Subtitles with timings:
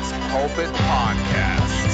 [0.00, 1.90] Pat's Pulpit Podcast.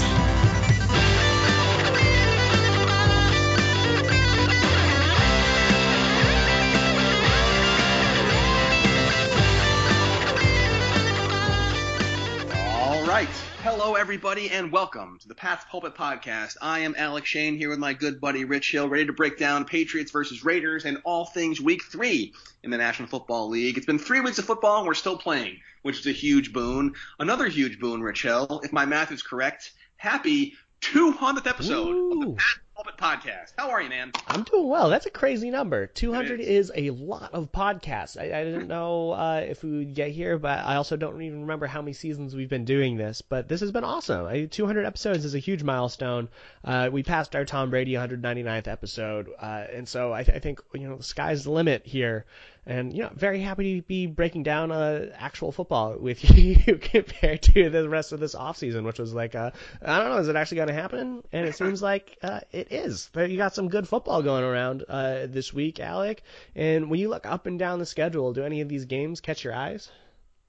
[12.54, 13.45] All right.
[13.68, 16.56] Hello, everybody, and welcome to the Pat's Pulpit Podcast.
[16.62, 19.64] I am Alec Shane here with my good buddy Rich Hill, ready to break down
[19.64, 23.76] Patriots versus Raiders and all things Week Three in the National Football League.
[23.76, 26.94] It's been three weeks of football, and we're still playing, which is a huge boon.
[27.18, 29.72] Another huge boon, Rich Hill, if my math is correct.
[29.96, 33.54] Happy 200th episode of the Pat's Pulpit Podcast.
[33.56, 34.12] How are you, man?
[34.28, 34.90] I'm doing well.
[34.90, 35.86] That's a crazy number.
[35.86, 38.20] 200 is a lot of podcasts.
[38.20, 41.40] I, I didn't know uh, if we would get here, but I also don't even
[41.40, 43.22] remember how many seasons we've been doing this.
[43.22, 44.26] But this has been awesome.
[44.26, 46.28] I, 200 episodes is a huge milestone.
[46.62, 50.86] Uh, we passed our Tom Brady 199th episode, uh, and so I, I think you
[50.86, 52.26] know the sky's the limit here.
[52.66, 57.42] And you know, very happy to be breaking down uh, actual football with you compared
[57.42, 60.34] to the rest of this offseason, which was like, uh, I don't know, is it
[60.34, 61.22] actually going to happen?
[61.32, 63.08] And it seems like uh, it is.
[63.12, 66.22] But you got some good football going around uh, this week, Alec.
[66.56, 69.44] And when you look up and down the schedule, do any of these games catch
[69.44, 69.88] your eyes?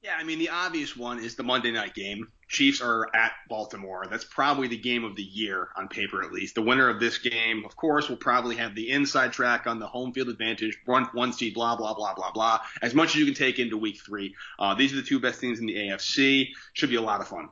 [0.07, 2.29] Yeah, I mean, the obvious one is the Monday night game.
[2.47, 4.05] Chiefs are at Baltimore.
[4.09, 6.55] That's probably the game of the year on paper, at least.
[6.55, 9.85] The winner of this game, of course, will probably have the inside track on the
[9.85, 12.61] home field advantage, one, one seed, blah, blah, blah, blah, blah.
[12.81, 14.33] As much as you can take into week three.
[14.57, 16.51] Uh, these are the two best teams in the AFC.
[16.71, 17.49] Should be a lot of fun.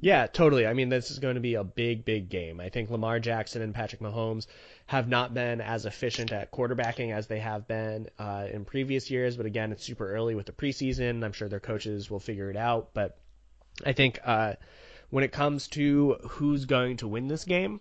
[0.00, 0.66] Yeah, totally.
[0.66, 2.60] I mean, this is going to be a big, big game.
[2.60, 4.46] I think Lamar Jackson and Patrick Mahomes
[4.86, 9.36] have not been as efficient at quarterbacking as they have been uh, in previous years.
[9.36, 11.24] But again, it's super early with the preseason.
[11.24, 12.90] I'm sure their coaches will figure it out.
[12.94, 13.18] But
[13.84, 14.54] I think uh,
[15.10, 17.80] when it comes to who's going to win this game,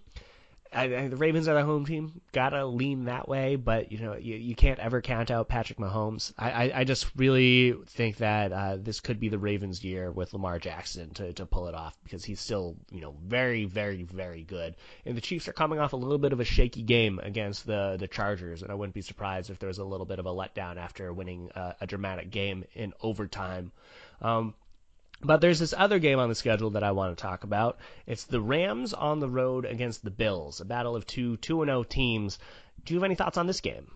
[0.73, 2.21] I, I, the Ravens are the home team.
[2.31, 6.31] Gotta lean that way, but you know you, you can't ever count out Patrick Mahomes.
[6.37, 10.31] I, I, I just really think that uh, this could be the Ravens' year with
[10.33, 14.43] Lamar Jackson to, to pull it off because he's still you know very very very
[14.43, 14.75] good.
[15.05, 17.97] And the Chiefs are coming off a little bit of a shaky game against the
[17.99, 20.29] the Chargers, and I wouldn't be surprised if there was a little bit of a
[20.29, 23.73] letdown after winning uh, a dramatic game in overtime.
[24.21, 24.53] Um,
[25.23, 27.79] but there's this other game on the schedule that I want to talk about.
[28.05, 31.83] It's the Rams on the road against the Bills, a battle of two 2 0
[31.83, 32.39] teams.
[32.83, 33.91] Do you have any thoughts on this game?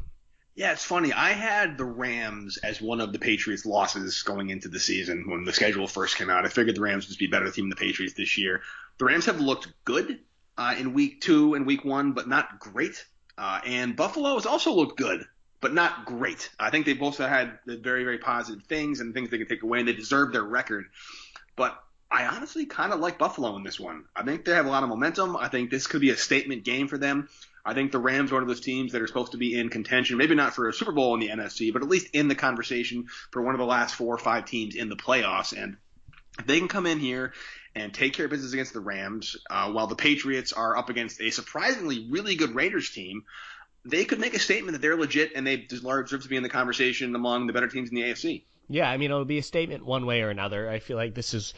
[0.56, 1.12] Yeah, it's funny.
[1.12, 5.44] I had the Rams as one of the Patriots' losses going into the season when
[5.44, 6.46] the schedule first came out.
[6.46, 8.62] I figured the Rams would be a better team than the Patriots this year.
[8.98, 10.20] The Rams have looked good
[10.58, 13.06] uh, in week two and week one, but not great.
[13.38, 15.26] Uh, and Buffalo has also looked good,
[15.62, 16.50] but not great.
[16.60, 19.80] I think they both had very, very positive things and things they can take away,
[19.80, 20.86] and they deserve their record.
[21.56, 24.06] But I honestly kind of like Buffalo in this one.
[24.16, 25.36] I think they have a lot of momentum.
[25.36, 27.30] I think this could be a statement game for them.
[27.66, 29.70] I think the Rams are one of those teams that are supposed to be in
[29.70, 32.36] contention, maybe not for a Super Bowl in the NFC, but at least in the
[32.36, 35.60] conversation for one of the last four or five teams in the playoffs.
[35.60, 35.78] And
[36.38, 37.34] if they can come in here
[37.74, 41.20] and take care of business against the Rams, uh, while the Patriots are up against
[41.22, 43.26] a surprisingly really good Raiders team,
[43.86, 46.50] they could make a statement that they're legit and they deserve to be in the
[46.50, 48.44] conversation among the better teams in the AFC.
[48.68, 50.70] Yeah, I mean, it'll be a statement one way or another.
[50.70, 51.54] I feel like this is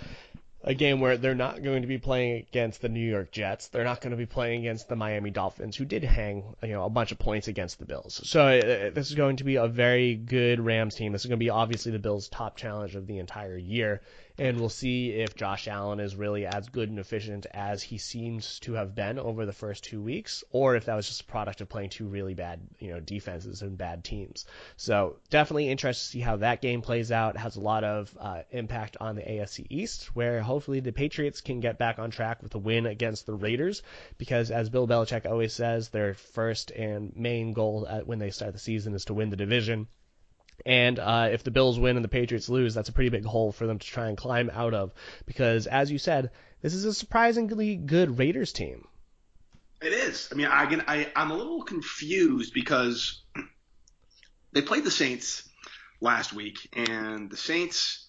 [0.64, 3.70] a game where they're not going to be playing against the New York Jets.
[3.70, 6.84] They're not going to be playing against the Miami Dolphins, who did hang you know
[6.84, 8.20] a bunch of points against the Bills.
[8.26, 11.14] So uh, this is going to be a very good Rams team.
[11.14, 14.02] This is going to be obviously the Bills' top challenge of the entire year,
[14.40, 18.60] and we'll see if Josh Allen is really as good and efficient as he seems
[18.60, 21.62] to have been over the first two weeks, or if that was just a product
[21.62, 24.46] of playing two really bad you know defenses and bad teams.
[24.76, 27.36] So definitely interested to see how that game plays out.
[27.36, 31.42] It has a lot of uh, impact on the AFC East, where hopefully the Patriots
[31.42, 33.82] can get back on track with a win against the Raiders,
[34.18, 38.54] because as Bill Belichick always says, their first and main goal at, when they start
[38.54, 39.88] the season is to win the division.
[40.66, 43.52] And uh, if the Bills win and the Patriots lose, that's a pretty big hole
[43.52, 44.92] for them to try and climb out of.
[45.26, 46.32] Because, as you said,
[46.62, 48.88] this is a surprisingly good Raiders team.
[49.82, 50.30] It is.
[50.32, 53.22] I mean, I, again, I I'm a little confused because
[54.52, 55.48] they played the Saints
[56.02, 58.07] last week, and the Saints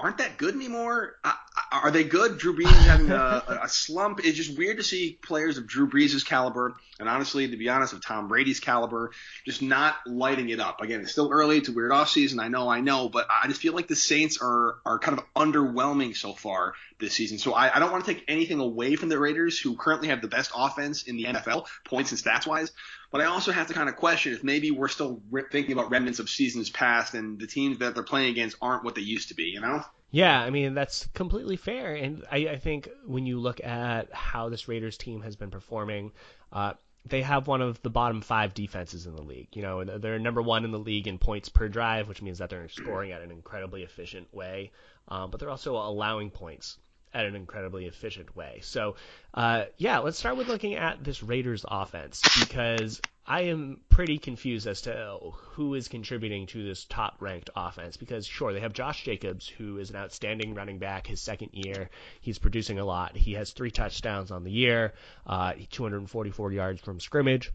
[0.00, 1.16] aren't that good anymore.
[1.22, 1.32] Uh,
[1.72, 2.38] are they good?
[2.38, 4.20] Drew Brees is having a, a, slump.
[4.24, 7.92] It's just weird to see players of Drew Brees' caliber, and honestly, to be honest,
[7.92, 9.12] of Tom Brady's caliber,
[9.44, 10.80] just not lighting it up.
[10.80, 11.58] Again, it's still early.
[11.58, 12.40] It's a weird offseason.
[12.40, 15.24] I know, I know, but I just feel like the Saints are are kind of
[15.34, 17.38] underwhelming so far this season.
[17.38, 20.22] So I, I don't want to take anything away from the Raiders, who currently have
[20.22, 22.72] the best offense in the NFL, points and stats wise.
[23.10, 25.90] But I also have to kind of question if maybe we're still re- thinking about
[25.90, 29.28] remnants of seasons past, and the teams that they're playing against aren't what they used
[29.28, 29.44] to be.
[29.44, 29.82] You know?
[30.10, 34.48] Yeah, I mean that's completely fair, and I, I think when you look at how
[34.48, 36.12] this Raiders team has been performing,
[36.52, 36.74] uh,
[37.06, 39.48] they have one of the bottom five defenses in the league.
[39.52, 42.50] You know, they're number one in the league in points per drive, which means that
[42.50, 44.72] they're scoring at an incredibly efficient way,
[45.08, 46.76] um, but they're also allowing points
[47.12, 48.60] at an incredibly efficient way.
[48.62, 48.96] So,
[49.34, 54.66] uh, yeah, let's start with looking at this Raiders offense because I am pretty confused
[54.66, 59.04] as to who is contributing to this top ranked offense because sure they have Josh
[59.04, 61.90] Jacobs who is an outstanding running back his second year.
[62.20, 63.16] He's producing a lot.
[63.16, 64.94] He has three touchdowns on the year
[65.26, 67.52] uh, 244 yards from scrimmage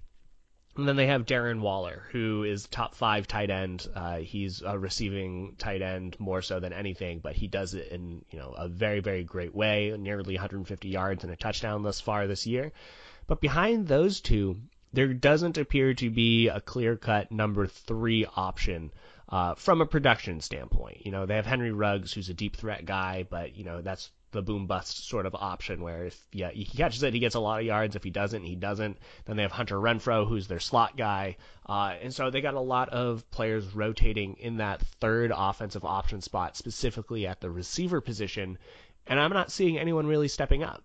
[0.77, 3.87] and then they have Darren Waller, who is top five tight end.
[3.95, 8.25] Uh, he's a receiving tight end more so than anything, but he does it in
[8.29, 12.27] you know a very very great way, nearly 150 yards and a touchdown thus far
[12.27, 12.71] this year.
[13.27, 14.57] But behind those two,
[14.91, 18.91] there doesn't appear to be a clear cut number three option
[19.29, 21.05] uh, from a production standpoint.
[21.05, 24.11] You know, they have Henry Ruggs, who's a deep threat guy, but you know that's
[24.31, 27.39] the boom bust sort of option where if yeah he catches it he gets a
[27.39, 27.95] lot of yards.
[27.95, 28.97] If he doesn't he doesn't.
[29.25, 31.37] Then they have Hunter Renfrow, who's their slot guy.
[31.65, 36.21] Uh, and so they got a lot of players rotating in that third offensive option
[36.21, 38.57] spot specifically at the receiver position
[39.07, 40.83] and I'm not seeing anyone really stepping up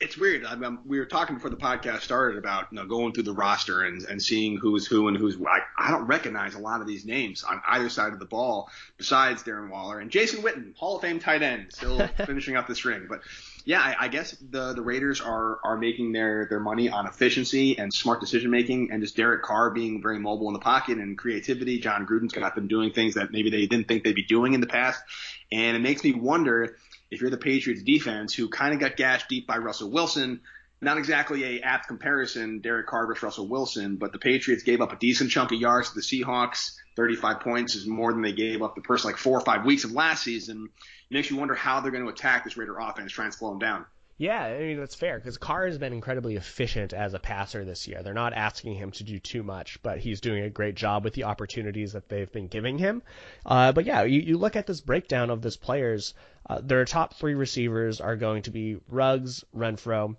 [0.00, 0.44] it's weird.
[0.44, 3.32] I mean, we were talking before the podcast started about you know going through the
[3.32, 6.86] roster and, and seeing who's who and who's I, I don't recognize a lot of
[6.86, 10.96] these names on either side of the ball besides Darren Waller and Jason Witten, Hall
[10.96, 13.06] of Fame tight end, still finishing up the string.
[13.08, 13.22] But
[13.64, 17.76] yeah, I, I guess the the Raiders are are making their their money on efficiency
[17.76, 21.18] and smart decision making and just Derek Carr being very mobile in the pocket and
[21.18, 21.80] creativity.
[21.80, 24.60] Jon Gruden's got them doing things that maybe they didn't think they'd be doing in
[24.60, 25.02] the past,
[25.50, 26.76] and it makes me wonder
[27.10, 30.40] if you're the Patriots defense who kind of got gashed deep by Russell Wilson,
[30.80, 34.92] not exactly a apt comparison, Derek Carr versus Russell Wilson, but the Patriots gave up
[34.92, 36.76] a decent chunk of yards to the Seahawks.
[36.96, 39.84] 35 points is more than they gave up the first like four or five weeks
[39.84, 40.68] of last season.
[41.10, 43.50] It makes you wonder how they're going to attack this Raider offense, try and slow
[43.50, 43.86] them down.
[44.20, 47.86] Yeah, I mean that's fair because Carr has been incredibly efficient as a passer this
[47.86, 48.02] year.
[48.02, 51.14] They're not asking him to do too much, but he's doing a great job with
[51.14, 53.02] the opportunities that they've been giving him.
[53.46, 56.14] Uh, but yeah, you, you look at this breakdown of this players.
[56.50, 60.16] Uh, their top three receivers are going to be Ruggs, Renfrow,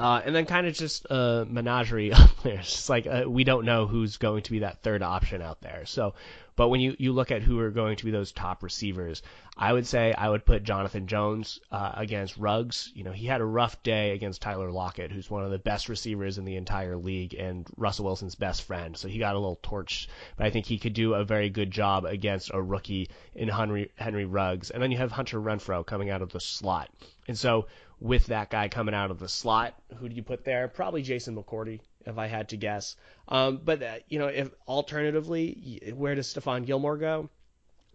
[0.00, 2.66] uh, and then kind of just a menagerie of players.
[2.66, 5.84] It's like uh, we don't know who's going to be that third option out there.
[5.86, 6.14] So,
[6.56, 9.22] but when you, you look at who are going to be those top receivers,
[9.56, 12.90] I would say I would put Jonathan Jones uh, against Ruggs.
[12.94, 15.88] You know, he had a rough day against Tyler Lockett, who's one of the best
[15.88, 18.96] receivers in the entire league and Russell Wilson's best friend.
[18.96, 21.70] So he got a little torched, but I think he could do a very good
[21.70, 24.70] job against a rookie in Henry Henry Ruggs.
[24.70, 26.90] And then you have Hunter Renfrow coming out of the slot.
[27.28, 27.66] And so
[28.02, 29.74] with that guy coming out of the slot.
[29.98, 30.66] Who do you put there?
[30.66, 32.96] Probably Jason McCourty, if I had to guess.
[33.28, 37.30] Um, but uh, you know, if alternatively, where does Stephon Gilmore go?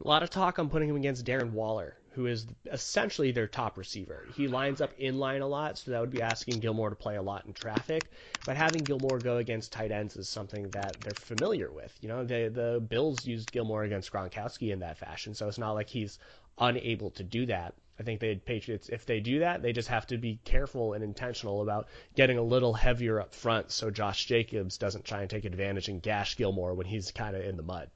[0.03, 3.77] A lot of talk on putting him against Darren Waller, who is essentially their top
[3.77, 4.25] receiver.
[4.35, 7.15] He lines up in line a lot, so that would be asking Gilmore to play
[7.15, 8.11] a lot in traffic.
[8.45, 11.97] But having Gilmore go against tight ends is something that they're familiar with.
[12.01, 15.73] You know, the the Bills used Gilmore against Gronkowski in that fashion, so it's not
[15.73, 16.19] like he's
[16.57, 17.73] unable to do that.
[17.99, 21.03] I think the Patriots, if they do that, they just have to be careful and
[21.03, 25.45] intentional about getting a little heavier up front so Josh Jacobs doesn't try and take
[25.45, 27.89] advantage and gash Gilmore when he's kind of in the mud.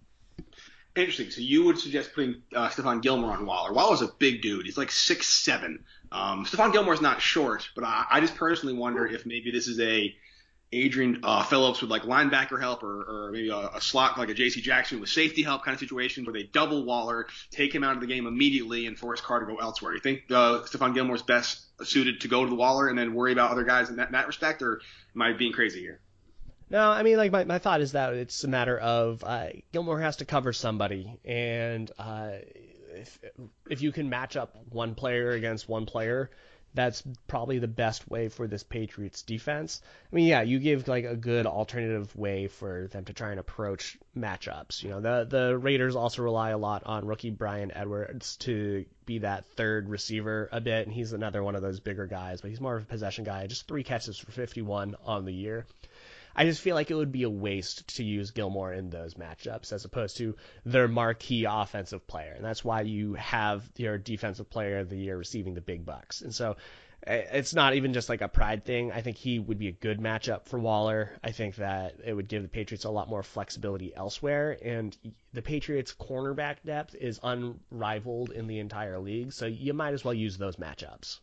[0.96, 1.30] Interesting.
[1.30, 3.72] So you would suggest putting uh, Stephon Gilmore on Waller.
[3.72, 4.65] Waller's a big dude.
[4.65, 5.86] He's like six seven.
[6.12, 9.80] Um, Stephon Gilmore's not short, but I, I just personally wonder if maybe this is
[9.80, 10.13] a
[10.74, 14.34] Adrian uh, Phillips with like linebacker help or, or maybe a, a slot like a
[14.34, 14.62] J.C.
[14.62, 18.01] Jackson with safety help kind of situation where they double Waller, take him out of
[18.01, 19.94] the game immediately, and force Carr to go elsewhere.
[19.94, 23.34] You think uh, Stephon Gilmore's best suited to go to the Waller and then worry
[23.34, 24.82] about other guys in that, in that respect, or
[25.13, 26.00] am I being crazy here?
[26.70, 30.00] No, I mean, like my, my thought is that it's a matter of uh, Gilmore
[30.00, 32.32] has to cover somebody, and uh,
[32.94, 33.20] if
[33.70, 36.30] if you can match up one player against one player,
[36.74, 39.82] that's probably the best way for this Patriots defense.
[40.12, 43.40] I mean, yeah, you give like a good alternative way for them to try and
[43.40, 44.84] approach matchups.
[44.84, 49.20] You know, the the Raiders also rely a lot on rookie Bryan Edwards to be
[49.20, 52.62] that third receiver a bit, and he's another one of those bigger guys, but he's
[52.62, 53.48] more of a possession guy.
[53.48, 55.66] Just three catches for 51 on the year.
[56.35, 59.73] I just feel like it would be a waste to use Gilmore in those matchups
[59.73, 60.35] as opposed to
[60.65, 62.33] their marquee offensive player.
[62.33, 66.21] And that's why you have your defensive player of the year receiving the big bucks.
[66.21, 66.55] And so
[67.05, 68.91] eh, it's not even just like a pride thing.
[68.91, 71.11] I think he would be a good matchup for Waller.
[71.23, 74.57] I think that it would give the Patriots a lot more flexibility elsewhere.
[74.63, 74.97] And
[75.33, 79.33] the Patriots' cornerback depth is unrivaled in the entire league.
[79.33, 81.19] So you might as well use those matchups.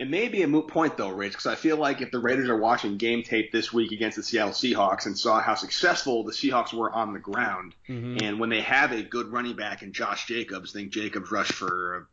[0.00, 2.48] It may be a moot point though, Rich, because I feel like if the Raiders
[2.48, 6.32] are watching game tape this week against the Seattle Seahawks and saw how successful the
[6.32, 8.16] Seahawks were on the ground, mm-hmm.
[8.24, 11.52] and when they have a good running back in Josh Jacobs, I think Jacobs rushed
[11.52, 12.08] for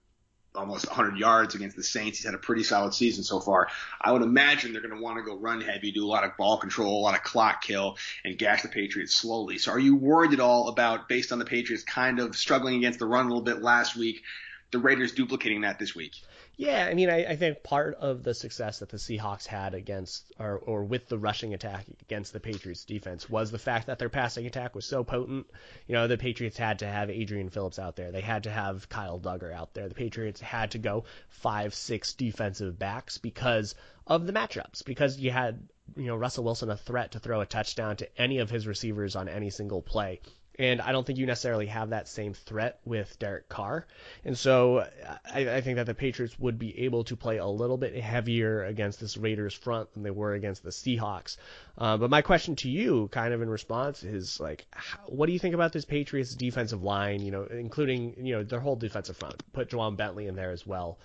[0.54, 2.18] almost 100 yards against the Saints.
[2.18, 3.70] He's had a pretty solid season so far.
[4.02, 6.36] I would imagine they're going to want to go run heavy, do a lot of
[6.36, 9.60] ball control, a lot of clock kill, and gash the Patriots slowly.
[9.60, 13.00] So are you worried at all about, based on the Patriots kind of struggling against
[13.00, 14.24] the run a little bit last week,
[14.72, 16.12] the Raiders duplicating that this week?
[16.60, 20.34] Yeah, I mean, I, I, think part of the success that the Seahawks had against,
[20.40, 24.10] or, or with the rushing attack against the Patriots defense was the fact that their
[24.10, 25.46] passing attack was so potent.
[25.86, 28.12] You know, the Patriots had to have Adrian Phillips out there.
[28.12, 29.88] They had to have Kyle Dugger out there.
[29.88, 33.76] The Patriots had to go five, six defensive backs because
[34.08, 37.46] of the matchups, because you had, you know, Russell Wilson a threat to throw a
[37.46, 40.22] touchdown to any of his receivers on any single play.
[40.60, 43.86] And I don't think you necessarily have that same threat with Derek Carr.
[44.26, 44.88] And so
[45.32, 48.64] I, I, think that the Patriots would be able to play a little bit heavier
[48.64, 51.38] against this Raiders front than they were against the Seahawks.
[51.78, 55.34] Uh, but my question to you, kind of in response, is like, how, what do
[55.34, 57.22] you think about this Patriots defensive line?
[57.22, 59.44] You know, including you know their whole defensive front.
[59.54, 60.98] Put Ja'Whaun Bentley in there as well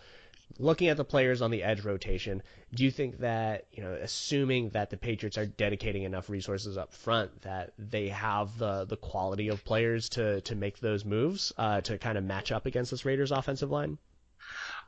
[0.59, 2.43] looking at the players on the edge rotation,
[2.75, 6.93] do you think that, you know, assuming that the Patriots are dedicating enough resources up
[6.93, 11.81] front, that they have the the quality of players to to make those moves uh,
[11.83, 13.99] to kind of match up against this Raiders offensive line?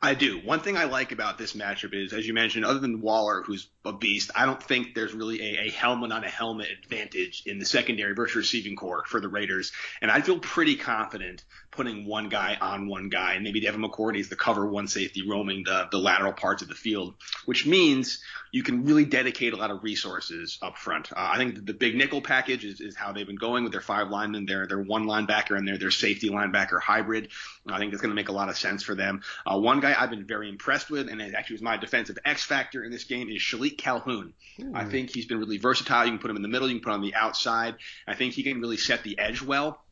[0.03, 0.39] I do.
[0.41, 3.69] One thing I like about this matchup is, as you mentioned, other than Waller, who's
[3.85, 7.59] a beast, I don't think there's really a, a helmet on a helmet advantage in
[7.59, 9.73] the secondary versus receiving corps for the Raiders.
[10.03, 11.45] And I feel pretty confident
[11.75, 13.35] putting one guy on one guy.
[13.35, 16.69] And maybe Devin McCourty is the cover one safety roaming the, the lateral parts of
[16.69, 17.15] the field,
[17.45, 21.13] which means you can really dedicate a lot of resources up front.
[21.13, 23.81] Uh, I think the big nickel package is, is how they've been going with their
[23.81, 27.29] five linemen, their, their one linebacker and their, their safety linebacker hybrid.
[27.69, 29.23] I think that's going to make a lot of sense for them.
[29.45, 32.45] Uh, one guy I've been very impressed with, and it actually was my defensive X
[32.45, 34.35] factor in this game, is Shilique Calhoun.
[34.61, 34.73] Ooh.
[34.75, 36.05] I think he's been really versatile.
[36.05, 37.77] You can put him in the middle, you can put him on the outside.
[38.07, 39.84] I think he can really set the edge well.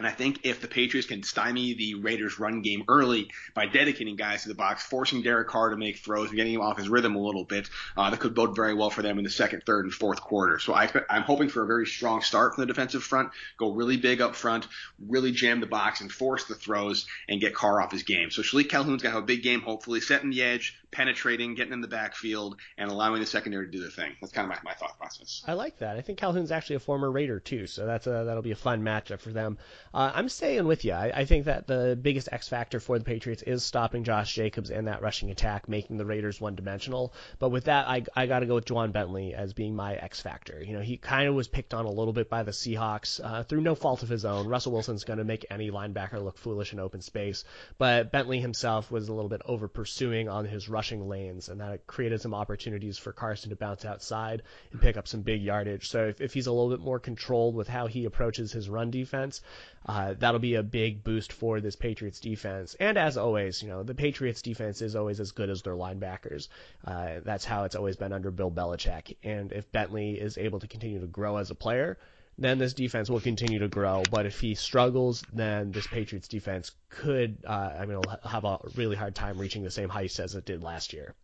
[0.00, 4.16] And I think if the Patriots can stymie the Raiders' run game early by dedicating
[4.16, 6.88] guys to the box, forcing Derek Carr to make throws and getting him off his
[6.88, 9.62] rhythm a little bit, uh, that could bode very well for them in the second,
[9.66, 10.58] third, and fourth quarter.
[10.58, 13.28] So I, am hoping for a very strong start from the defensive front,
[13.58, 14.66] go really big up front,
[15.06, 18.30] really jam the box and force the throws and get Carr off his game.
[18.30, 21.72] So Shilique Calhoun's going to have a big game, hopefully, setting the edge, penetrating, getting
[21.72, 24.12] in the backfield, and allowing the secondary to do their thing.
[24.20, 25.42] That's kind of my, my thought process.
[25.46, 25.96] I like that.
[25.96, 28.82] I think Calhoun's actually a former Raider, too, so that's a, that'll be a fun
[28.82, 29.58] matchup for them.
[29.92, 30.92] Uh, I'm staying with you.
[30.92, 34.70] I, I, think that the biggest X factor for the Patriots is stopping Josh Jacobs
[34.70, 37.12] and that rushing attack, making the Raiders one dimensional.
[37.38, 40.20] But with that, I, I got to go with Ja'Whaun Bentley as being my X
[40.20, 40.62] factor.
[40.62, 43.42] You know, he kind of was picked on a little bit by the Seahawks uh,
[43.44, 44.46] through no fault of his own.
[44.46, 47.44] Russell Wilson's going to make any linebacker look foolish in open space,
[47.78, 51.86] but Bentley himself was a little bit over pursuing on his rushing lanes, and that
[51.86, 54.40] created some opportunities for Carson to bounce outside
[54.72, 55.90] and pick up some big yardage.
[55.90, 58.90] So if, if he's a little bit more controlled with how he approaches his run
[58.90, 59.42] defense,
[59.84, 62.76] uh, that'll be a big boost for this Patriots defense.
[62.80, 66.48] And as always, you know, the Patriots defense is always as good as their linebackers.
[66.86, 69.18] Uh, that's how it's always been under Bill Belichick.
[69.22, 71.98] And if Bentley is able to continue to grow as a player,
[72.40, 74.02] then this defense will continue to grow.
[74.10, 78.96] But if he struggles, then this Patriots defense could, uh, I mean, have a really
[78.96, 81.14] hard time reaching the same heights as it did last year.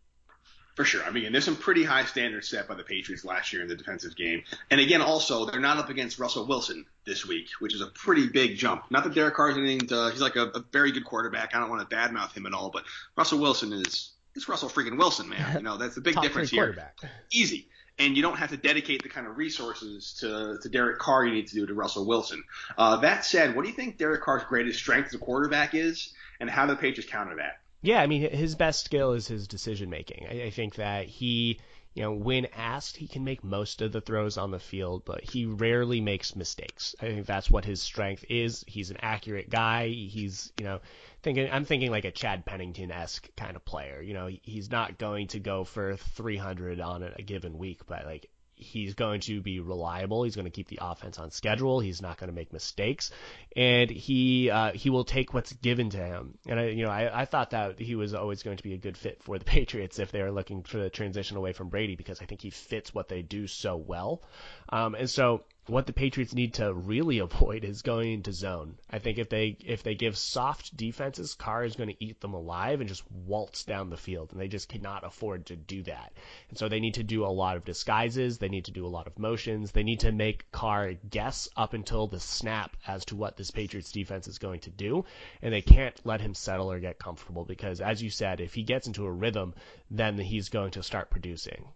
[0.75, 1.03] For sure.
[1.03, 3.75] I mean, there's some pretty high standards set by the Patriots last year in the
[3.75, 4.43] defensive game.
[4.69, 8.27] And again, also, they're not up against Russell Wilson this week, which is a pretty
[8.27, 8.83] big jump.
[8.91, 11.55] Not that Derek Carr's anything to, he's like a, a very good quarterback.
[11.55, 12.83] I don't want to badmouth him at all, but
[13.15, 15.55] Russell Wilson is, it's Russell freaking Wilson, man.
[15.55, 16.93] You know, that's the big difference here.
[17.31, 17.69] Easy.
[17.99, 21.33] And you don't have to dedicate the kind of resources to, to Derek Carr you
[21.33, 22.43] need to do to Russell Wilson.
[22.77, 26.13] Uh, that said, what do you think Derek Carr's greatest strength as a quarterback is,
[26.39, 27.59] and how do the Patriots counter that?
[27.81, 30.27] Yeah, I mean, his best skill is his decision making.
[30.29, 31.59] I, I think that he
[31.97, 35.23] you know, when asked, he can make most of the throws on the field, but
[35.23, 36.95] he rarely makes mistakes.
[37.01, 38.63] I think that's what his strength is.
[38.67, 39.87] He's an accurate guy.
[39.87, 40.79] He's, you know,
[41.27, 44.01] thinking I'm thinking like a Chad Pennington esque kind of player.
[44.01, 48.29] You know, he's not going to go for 300 on a given week, but like
[48.55, 50.23] he's going to be reliable.
[50.23, 51.81] He's going to keep the offense on schedule.
[51.81, 53.11] He's not going to make mistakes,
[53.55, 56.37] and he uh, he will take what's given to him.
[56.47, 58.77] And I, you know, I, I thought that he was always going to be a
[58.77, 61.97] good fit for the Patriots if they were looking for the transition away from Brady
[61.97, 64.23] because I think he fits what they do so well.
[64.69, 68.77] Um, and so what the Patriots need to really avoid is going into zone.
[68.89, 72.33] I think if they if they give soft defenses, Carr is going to eat them
[72.33, 76.13] alive and just waltz down the field, and they just cannot afford to do that.
[76.49, 78.37] And so they need to do a lot of disguises.
[78.37, 79.71] They need to do a lot of motions.
[79.71, 83.91] They need to make Carr guess up until the snap as to what this Patriots
[83.91, 85.03] defense is going to do,
[85.41, 88.63] and they can't let him settle or get comfortable because, as you said, if he
[88.63, 89.53] gets into a rhythm,
[89.91, 91.67] then he's going to start producing.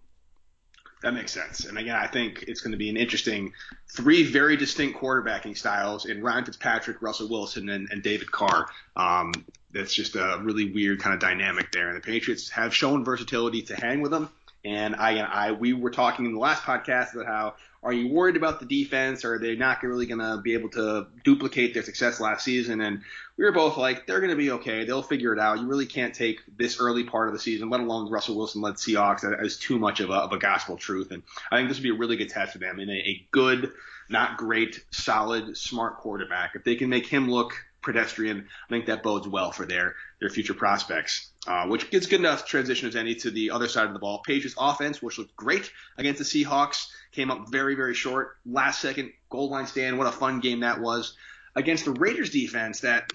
[1.02, 1.66] That makes sense.
[1.66, 3.54] And again, I think it's going to be an interesting
[3.90, 8.68] three very distinct quarterbacking styles in Ryan Fitzpatrick, Russell Wilson, and, and David Carr.
[8.96, 9.34] Um,
[9.72, 11.88] that's just a really weird kind of dynamic there.
[11.88, 14.30] And the Patriots have shown versatility to hang with them.
[14.64, 18.10] And I, and I, we were talking in the last podcast about how are you
[18.10, 19.26] worried about the defense?
[19.26, 22.80] Or are they not really going to be able to duplicate their success last season?
[22.82, 23.02] And
[23.38, 24.86] we were both like, they're going to be okay.
[24.86, 25.60] They'll figure it out.
[25.60, 28.76] You really can't take this early part of the season, let alone Russell Wilson led
[28.76, 31.12] Seahawks, as too much of a, of a gospel truth.
[31.12, 33.28] And I think this would be a really good test for them in a, a
[33.32, 33.72] good,
[34.10, 36.52] not great, solid, smart quarterback.
[36.54, 40.30] If they can make him look pedestrian, I think that bodes well for their their
[40.30, 41.31] future prospects.
[41.48, 44.20] Uh, which gets good enough transition as any to the other side of the ball.
[44.20, 48.38] Page's offense, which looked great against the Seahawks, came up very, very short.
[48.46, 49.98] Last second goal line stand.
[49.98, 51.18] What a fun game that was.
[51.56, 53.12] Against the Raiders defense that,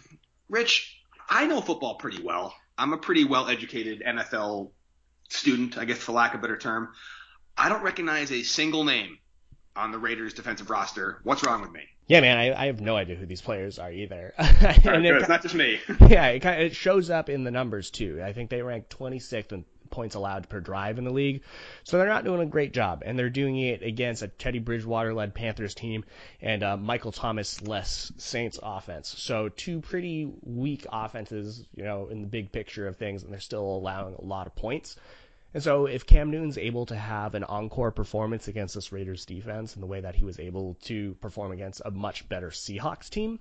[0.48, 2.52] Rich, I know football pretty well.
[2.76, 4.70] I'm a pretty well educated NFL
[5.28, 6.88] student, I guess for lack of a better term.
[7.56, 9.18] I don't recognize a single name
[9.76, 11.20] on the Raiders defensive roster.
[11.22, 11.82] What's wrong with me?
[12.06, 14.32] Yeah, man, I, I have no idea who these players are either.
[14.62, 15.80] Right, it, it's not just me.
[16.08, 18.22] yeah, it, it shows up in the numbers too.
[18.24, 21.42] I think they rank 26th in points allowed per drive in the league.
[21.84, 25.34] So they're not doing a great job, and they're doing it against a Teddy Bridgewater-led
[25.34, 26.04] Panthers team
[26.40, 29.08] and a Michael Thomas-less Saints offense.
[29.16, 33.40] So two pretty weak offenses, you know, in the big picture of things, and they're
[33.40, 34.96] still allowing a lot of points.
[35.56, 39.74] And so if Cam Newton's able to have an encore performance against this Raiders defense
[39.74, 43.40] in the way that he was able to perform against a much better Seahawks team,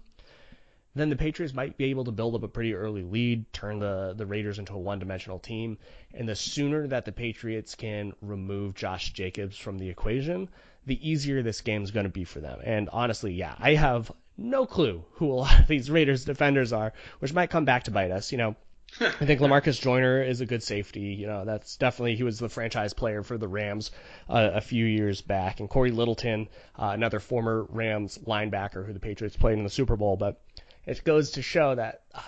[0.95, 4.13] then the Patriots might be able to build up a pretty early lead, turn the,
[4.15, 5.77] the Raiders into a one dimensional team.
[6.13, 10.47] And the sooner that the Patriots can remove Josh Jacobs from the equation,
[10.85, 12.61] the easier this game is going to be for them.
[12.63, 16.93] And honestly, yeah, I have no clue who a lot of these Raiders defenders are,
[17.19, 18.31] which might come back to bite us.
[18.31, 18.55] You know,
[19.01, 21.01] I think Lamarcus Joyner is a good safety.
[21.01, 23.91] You know, that's definitely he was the franchise player for the Rams
[24.29, 26.47] uh, a few years back, and Cory Littleton,
[26.79, 30.15] uh, another former Rams linebacker who the Patriots played in the Super Bowl.
[30.15, 30.41] But
[30.85, 32.21] it goes to show that uh,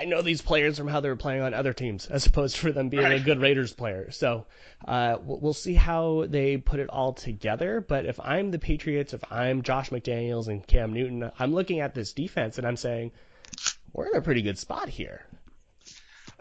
[0.00, 2.72] I know these players from how they were playing on other teams, as opposed to
[2.72, 3.20] them being right.
[3.20, 4.10] a good Raiders player.
[4.10, 4.46] So
[4.86, 7.84] uh, we'll see how they put it all together.
[7.86, 11.94] But if I'm the Patriots, if I'm Josh McDaniels and Cam Newton, I'm looking at
[11.94, 13.12] this defense and I'm saying
[13.92, 15.26] we're in a pretty good spot here.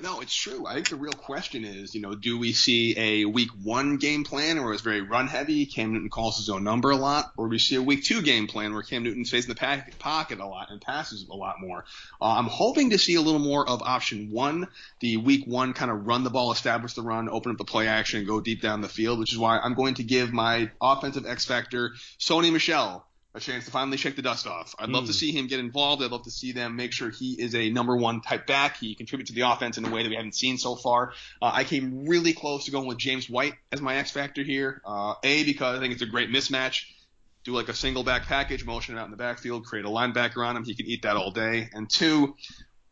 [0.02, 0.66] No, it's true.
[0.66, 4.24] I think the real question is, you know, do we see a week one game
[4.24, 7.48] plan where it's very run heavy, Cam Newton calls his own number a lot, or
[7.48, 10.40] do we see a week two game plan where Cam Newton stays in the pocket
[10.40, 11.84] a lot and passes a lot more?
[12.22, 14.68] Uh, I'm hoping to see a little more of option one,
[15.02, 17.88] the week one kind of run the ball, establish the run, open up the play
[17.88, 21.26] action, go deep down the field, which is why I'm going to give my offensive
[21.26, 24.74] X factor Sony Michel a chance to finally shake the dust off.
[24.80, 25.08] I'd love mm.
[25.08, 25.18] to hmm.
[25.18, 26.02] see him get involved.
[26.02, 28.78] I'd love to see them make sure he is a number one type back.
[28.78, 31.14] He contributes to the offense in a way that we haven't seen so far.
[31.42, 34.82] Uh, I came really close to going with James White as my X factor here.
[34.84, 36.86] Uh, a because I think it's a great mismatch.
[37.44, 40.58] Do like a single back package, motion out in the backfield, create a linebacker on
[40.58, 40.64] him.
[40.64, 41.70] He can eat that all day.
[41.72, 42.36] And two,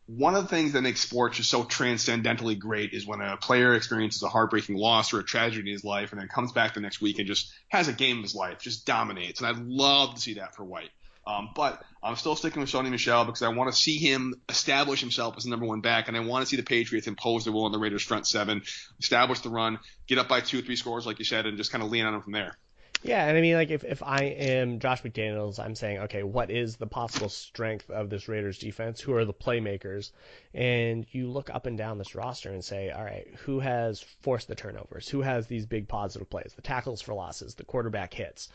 [0.08, 3.74] one of the things that makes sports just so transcendently great is when a player
[3.74, 6.80] experiences a heartbreaking loss or a tragedy in his life and then comes back the
[6.80, 9.40] next week and just has a game of his life, just dominates.
[9.40, 10.88] And I'd love to see that for White.
[11.26, 15.00] Um, but I'm still sticking with Sony Michel because I want to see him establish
[15.00, 17.52] himself as the number one back, and I want to see the Patriots impose their
[17.52, 18.62] will on the Raiders' front seven,
[18.98, 21.70] establish the run, get up by two or three scores, like you said, and just
[21.70, 22.56] kind of lean on them from there.
[23.02, 26.50] Yeah, and I mean, like, if, if I am Josh McDaniels, I'm saying, okay, what
[26.50, 29.00] is the possible strength of this Raiders defense?
[29.00, 30.10] Who are the playmakers?
[30.52, 34.48] And you look up and down this roster and say, all right, who has forced
[34.48, 35.08] the turnovers?
[35.08, 36.52] Who has these big positive plays?
[36.56, 38.48] The tackles for losses, the quarterback hits.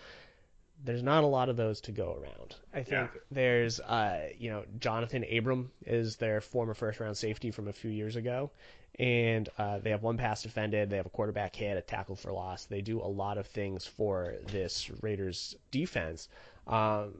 [0.86, 2.56] there's not a lot of those to go around.
[2.74, 3.20] I think Yeah.
[3.32, 7.90] there's, uh, you know, Johnathan Abram is their former first round safety from a few
[7.90, 8.52] years ago,
[9.00, 12.32] and uh, they have one pass defended, they have a quarterback hit, a tackle for
[12.32, 12.66] loss.
[12.66, 16.30] They do a lot of things for this Raiders defense.
[16.68, 17.16] Um,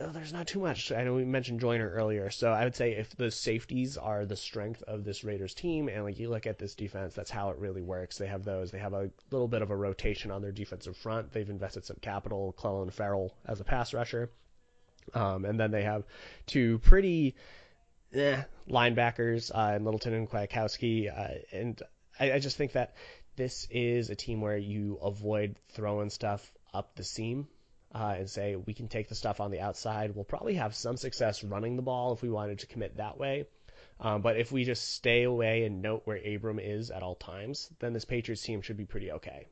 [0.00, 0.90] uh, there's not too much.
[0.92, 4.36] I know we mentioned Joyner earlier, so I would say if the safeties are the
[4.36, 7.58] strength of this Raiders team, and like you look at this defense, that's how it
[7.58, 8.18] really works.
[8.18, 8.70] They have those.
[8.70, 11.32] They have a little bit of a rotation on their defensive front.
[11.32, 14.30] They've invested some capital, Clelin Ferrell as a pass rusher,
[15.14, 16.04] um, and then they have
[16.46, 17.36] two pretty
[18.16, 21.82] eh, linebackers, uh, Littleton and Kwiatkoski, uh, and
[22.18, 22.94] I, I just think that
[23.36, 27.48] this is a team where you avoid throwing stuff up the seam
[27.94, 30.14] uh, and say we can take the stuff on the outside.
[30.14, 33.46] We'll probably have some success running the ball if we wanted to commit that way.
[34.00, 37.70] Um, but if we just stay away and note where Abram is at all times,
[37.78, 39.46] then this Patriots team should be pretty okay.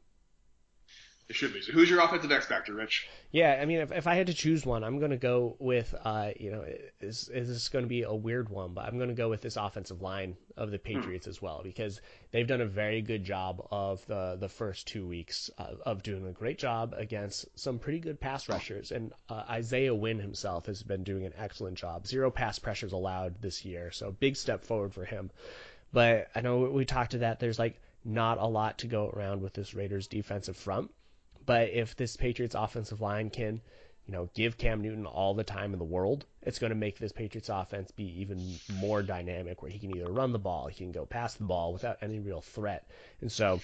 [1.26, 1.62] It should be.
[1.62, 3.08] So who's your offensive X factor, Rich?
[3.32, 5.94] Yeah, I mean, if, if I had to choose one, I'm going to go with,
[6.04, 6.66] uh, you know,
[7.00, 9.40] is, is this going to be a weird one, but I'm going to go with
[9.40, 13.66] this offensive line of the Patriots as well because they've done a very good job
[13.70, 18.00] of the the first two weeks uh, of doing a great job against some pretty
[18.00, 22.06] good pass rushers, and uh, Isaiah Wynn himself has been doing an excellent job.
[22.06, 25.30] Zero pass pressures allowed this year, so big step forward for him.
[25.90, 27.40] But I know we talked to that.
[27.40, 30.90] There's like not a lot to go around with this Raiders defensive front.
[31.46, 33.61] But if this Patriots offensive line can,
[34.07, 36.98] you know, give Cam Newton all the time in the world, it's going to make
[36.98, 40.76] this Patriots offense be even more dynamic where he can either run the ball, he
[40.76, 42.88] can go past the ball without any real threat.
[43.20, 43.61] And so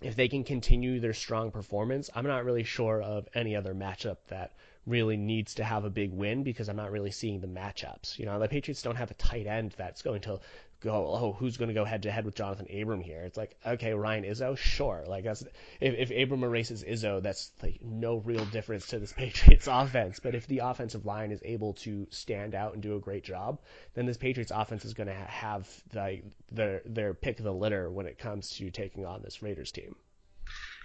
[0.00, 4.18] if they can continue their strong performance, I'm not really sure of any other matchup
[4.28, 4.54] that
[4.86, 8.18] really needs to have a big win because I'm not really seeing the matchups.
[8.18, 10.40] You know, the Patriots don't have a tight end that's going to
[10.80, 13.22] go, oh, who's going to go head to head with Johnathan Abram here?
[13.22, 15.04] It's like, okay, Ryan Izzo, sure.
[15.06, 15.42] Like that's
[15.80, 20.20] if, if Abram erases Izzo, that's like no real difference to this Patriots offense.
[20.20, 23.60] But if the offensive line is able to stand out and do a great job,
[23.94, 27.90] then this Patriots offense is going to have the, their their pick of the litter
[27.90, 29.96] when it comes to taking on this Raiders team.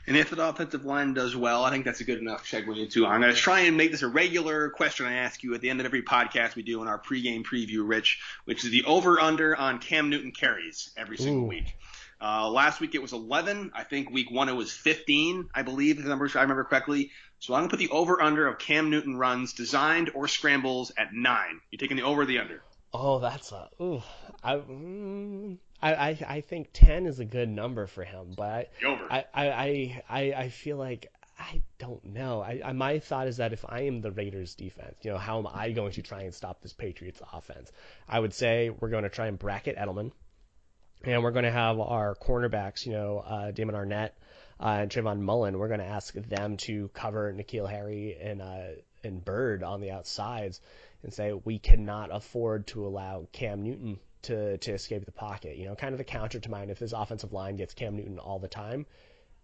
[0.05, 3.05] And if the offensive line does well, I think that's a good enough segue into.
[3.05, 5.69] I'm going to try and make this a regular question I ask you at the
[5.69, 9.55] end of every podcast we do in our pregame preview, Rich, which is the over/under
[9.55, 11.47] on Cam Newton carries every single Ooh.
[11.47, 11.77] week.
[12.21, 13.71] Uh, last week it was 11.
[13.73, 15.49] I think week one it was 15.
[15.53, 17.11] I believe the numbers I remember correctly.
[17.39, 21.13] So I'm going to put the over/under of Cam Newton runs, designed or scrambles, at
[21.13, 21.61] nine.
[21.71, 22.61] You taking the over or the under?
[22.93, 24.01] Oh, that's a ooh.
[24.43, 28.71] I, mm, I I I think ten is a good number for him, but
[29.09, 32.41] I I I I, I feel like I don't know.
[32.41, 35.39] I, I my thought is that if I am the Raiders defense, you know, how
[35.39, 37.71] am I going to try and stop this Patriots offense?
[38.07, 40.11] I would say we're going to try and bracket Edelman,
[41.03, 44.11] and we're going to have our cornerbacks, you know, uh, Damon Arnette
[44.59, 45.57] uh, and Trayvon Mullen.
[45.57, 48.67] We're going to ask them to cover N'Keal Harry and uh,
[49.03, 50.61] and Byrd on the outsides,
[51.03, 55.57] and say we cannot afford to allow Cam Newton to to escape the pocket.
[55.57, 56.69] You know, kind of the counter to mine.
[56.69, 58.85] If this offensive line gets Cam Newton all the time,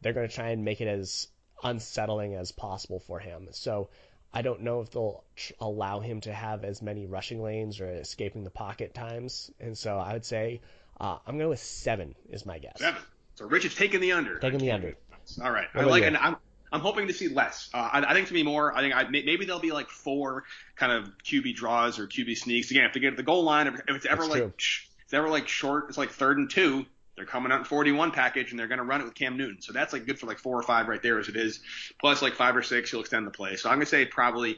[0.01, 1.27] they're going to try and make it as
[1.63, 3.49] unsettling as possible for him.
[3.51, 3.89] So
[4.33, 7.87] I don't know if they'll tr- allow him to have as many rushing lanes or
[7.87, 9.51] escaping the pocket times.
[9.59, 10.61] And so I would say
[10.99, 12.79] uh, I'm going with seven is my guess.
[12.79, 13.01] Seven.
[13.35, 14.39] So Rich is taking the under.
[14.39, 14.95] Taking the under.
[15.41, 15.67] All right.
[15.73, 16.07] What I like, you?
[16.07, 16.37] and I'm
[16.71, 17.69] I'm hoping to see less.
[17.73, 18.75] Uh, I, I think to be more.
[18.75, 20.43] I think I, maybe there'll be like four
[20.75, 22.71] kind of QB draws or QB sneaks.
[22.71, 24.87] Again, if they get to the goal line, if, if it's ever That's like sh-
[25.03, 26.85] it's ever like short, it's like third and two.
[27.15, 29.61] They're coming out in 41 package and they're going to run it with Cam Newton.
[29.61, 31.59] So that's like good for like four or five right there as it is.
[31.99, 33.57] Plus like five or six, you'll extend the play.
[33.57, 34.57] So I'm going to say probably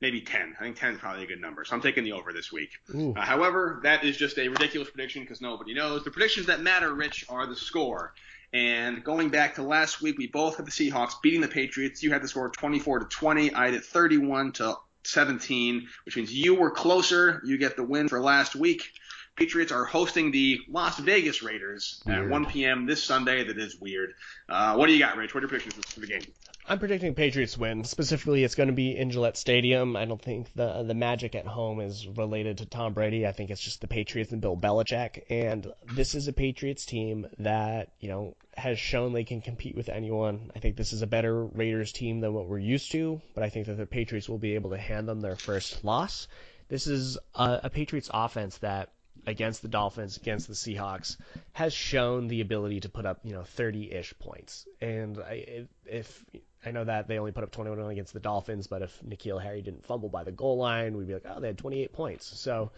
[0.00, 0.54] maybe 10.
[0.60, 1.64] I think 10 is probably a good number.
[1.64, 2.70] So I'm taking the over this week.
[3.16, 6.04] Uh, however, that is just a ridiculous prediction because nobody knows.
[6.04, 8.12] The predictions that matter, Rich, are the score.
[8.52, 12.02] And going back to last week, we both had the Seahawks beating the Patriots.
[12.02, 13.52] You had the score 24 to 20.
[13.52, 17.42] I had it 31 to 17, which means you were closer.
[17.44, 18.90] You get the win for last week.
[19.38, 22.86] Patriots are hosting the Las Vegas Raiders at 1 p.m.
[22.86, 23.44] this Sunday.
[23.44, 24.14] That is weird.
[24.48, 25.32] Uh, what do you got, Rich?
[25.32, 26.22] What are your predictions for the game?
[26.66, 27.84] I'm predicting Patriots win.
[27.84, 29.94] Specifically, it's going to be in Gillette Stadium.
[29.94, 33.28] I don't think the the magic at home is related to Tom Brady.
[33.28, 35.22] I think it's just the Patriots and Bill Belichick.
[35.30, 39.88] And this is a Patriots team that you know has shown they can compete with
[39.88, 40.50] anyone.
[40.56, 43.22] I think this is a better Raiders team than what we're used to.
[43.36, 46.26] But I think that the Patriots will be able to hand them their first loss.
[46.68, 48.90] This is a, a Patriots offense that
[49.28, 51.18] against the Dolphins, against the Seahawks,
[51.52, 54.66] has shown the ability to put up, you know, 30-ish points.
[54.80, 56.24] And I, if
[56.64, 59.60] I know that they only put up 21 against the Dolphins, but if N'Keal Harry
[59.60, 62.26] didn't fumble by the goal line, we'd be like, oh, they had 28 points.
[62.40, 62.72] So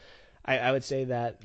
[0.45, 1.41] I, I would say that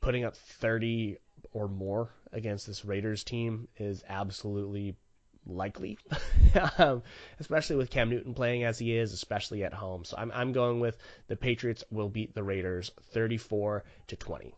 [0.00, 1.18] putting up 30
[1.52, 4.96] or more against this Raiders team is absolutely
[5.46, 5.98] likely,
[6.78, 7.02] um,
[7.40, 10.04] especially with Cam Newton playing as he is, especially at home.
[10.04, 10.96] So I'm I'm going with
[11.28, 14.54] the Patriots will beat the Raiders 34 to 20.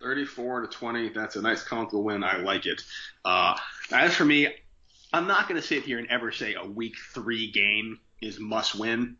[0.00, 1.08] 34 to 20.
[1.10, 2.22] That's a nice comfortable win.
[2.22, 2.82] I like it.
[3.24, 3.56] Uh,
[3.92, 4.48] as for me,
[5.12, 8.78] I'm not going to sit here and ever say a week three game is must
[8.78, 9.16] win,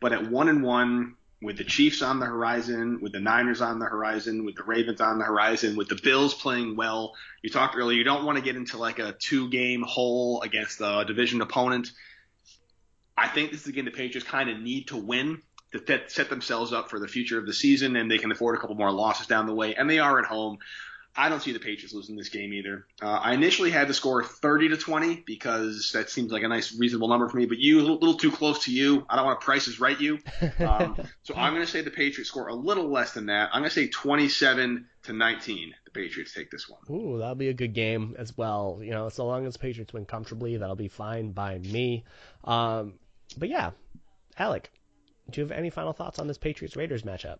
[0.00, 3.78] but at one and one, with the Chiefs on the horizon, with the Niners on
[3.78, 7.14] the horizon, with the Ravens on the horizon, with the Bills playing well.
[7.42, 10.80] You talked earlier, you don't want to get into like a two game hole against
[10.80, 11.90] a division opponent.
[13.16, 16.72] I think this is again the Patriots kind of need to win to set themselves
[16.72, 19.26] up for the future of the season, and they can afford a couple more losses
[19.26, 20.58] down the way, and they are at home.
[21.14, 22.86] I don't see the Patriots losing this game either.
[23.02, 26.74] Uh, I initially had the score 30 to 20 because that seems like a nice,
[26.78, 27.44] reasonable number for me.
[27.44, 29.04] But you, a little, little too close to you.
[29.10, 30.18] I don't want to prices right you.
[30.62, 33.50] Um, so I'm going to say the Patriots score a little less than that.
[33.52, 35.74] I'm going to say 27 to 19.
[35.84, 36.80] The Patriots take this one.
[36.90, 38.78] Ooh, that'll be a good game as well.
[38.80, 42.04] You know, so long as Patriots win comfortably, that'll be fine by me.
[42.44, 42.94] Um,
[43.36, 43.70] but yeah,
[44.38, 44.70] Alec,
[45.30, 47.38] do you have any final thoughts on this Patriots Raiders matchup?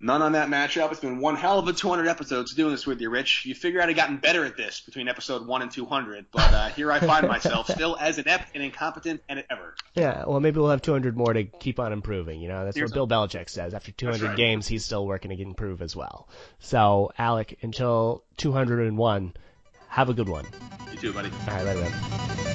[0.00, 0.92] None on that matchup.
[0.92, 3.46] It's been one hell of a 200 episodes doing this with you, Rich.
[3.46, 6.68] You figure I'd have gotten better at this between episode one and 200, but uh,
[6.68, 9.74] here I find myself still as inept and incompetent and ever.
[9.94, 12.40] Yeah, well, maybe we'll have 200 more to keep on improving.
[12.40, 13.74] You know, that's Here's what Bill Belichick says.
[13.74, 14.36] After 200 right.
[14.36, 16.28] games, he's still working to improve as well.
[16.60, 19.34] So, Alec, until 201,
[19.88, 20.46] have a good one.
[20.92, 21.30] You too, buddy.
[21.48, 22.47] All right, later.